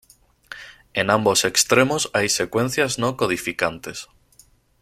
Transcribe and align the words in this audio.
En 0.95 1.11
ambos 1.11 1.45
extremos 1.45 2.09
hay 2.15 2.27
secuencias 2.27 2.97
no 2.97 3.15
codificantes. 3.17 4.07